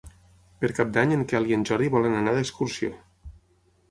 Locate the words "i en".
1.51-1.67